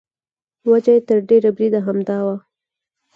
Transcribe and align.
وجه 0.71 0.91
یې 0.95 1.01
تر 1.07 1.17
ډېره 1.29 1.49
بریده 1.55 1.79
همدا 1.87 2.17
وه. 2.25 2.37